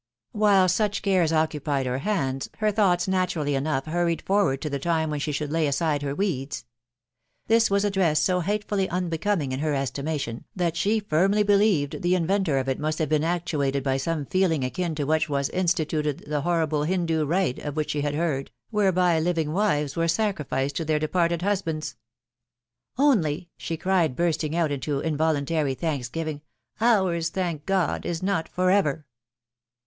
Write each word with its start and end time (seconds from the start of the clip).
While 0.31 0.67
such 0.67 1.03
cares 1.03 1.31
occupied 1.31 1.85
her 1.85 1.99
hands, 1.99 2.49
her 2.57 2.71
thoughts 2.71 3.05
natu 3.05 3.35
rally 3.35 3.53
enough 3.53 3.85
hurried 3.85 4.23
forward 4.23 4.59
to 4.63 4.69
the 4.71 4.79
time 4.79 5.11
when 5.11 5.19
she 5.19 5.31
should 5.31 5.51
lay 5.51 5.67
aside 5.67 6.01
her 6.01 6.15
weeds. 6.15 6.65
This 7.45 7.69
was 7.69 7.85
a 7.85 7.91
dress 7.91 8.19
so 8.19 8.39
hatefully 8.39 8.87
unbe 8.87 9.21
coming 9.21 9.51
in 9.51 9.59
her 9.59 9.75
estimation, 9.75 10.45
that 10.55 10.75
she 10.75 11.01
firmly 11.01 11.43
believed 11.43 12.01
the 12.01 12.15
inventor 12.15 12.57
of 12.57 12.67
it 12.67 12.79
must 12.79 12.97
have 12.97 13.09
been 13.09 13.23
actuated 13.23 13.83
by 13.83 13.97
some 13.97 14.25
feeling 14.25 14.63
akin 14.63 14.95
to 14.95 15.05
that 15.05 15.29
which 15.29 15.49
instituted 15.53 16.23
the 16.25 16.41
horrible 16.41 16.83
Hindoo 16.83 17.23
rite 17.27 17.59
of 17.59 17.75
which 17.75 17.91
she 17.91 18.01
had 18.01 18.15
heard, 18.15 18.49
whereby 18.71 19.19
living 19.19 19.53
wives 19.53 19.95
were 19.95 20.07
sacrificed 20.07 20.77
to 20.77 20.83
their 20.85 20.97
departed 20.97 21.43
husbands." 21.43 21.95
Only!" 22.97 23.49
she 23.55 23.77
cried, 23.77 24.15
bursting 24.15 24.55
out 24.55 24.71
into 24.71 24.99
involuntary 24.99 25.75
thanks 25.75 26.09
giving, 26.09 26.37
ie 26.81 26.85
ours, 26.85 27.29
thank 27.29 27.67
God! 27.67 28.03
is 28.03 28.23
not 28.23 28.49
for 28.49 28.71
ever 28.71 29.05